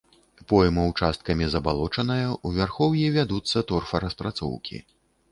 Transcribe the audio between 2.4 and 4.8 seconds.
у вярхоўі вядуцца торфараспрацоўкі.